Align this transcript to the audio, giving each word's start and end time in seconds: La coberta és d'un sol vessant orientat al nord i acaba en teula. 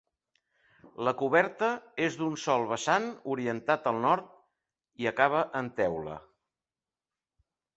La 1.07 1.11
coberta 1.19 1.67
és 2.05 2.17
d'un 2.21 2.39
sol 2.45 2.65
vessant 2.71 3.05
orientat 3.35 3.85
al 3.93 4.01
nord 4.09 4.35
i 5.05 5.11
acaba 5.13 5.43
en 5.61 5.71
teula. 5.83 6.17